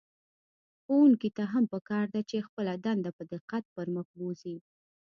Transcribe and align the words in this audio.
ښوونکي 0.81 1.29
ته 1.37 1.43
هم 1.51 1.63
په 1.73 1.79
کار 1.89 2.05
ده 2.13 2.21
چې 2.29 2.45
خپله 2.47 2.73
دنده 2.85 3.11
په 3.17 3.23
دقت 3.33 3.63
پر 3.75 3.85
مخ 3.95 4.07
بوځي. 4.17 4.57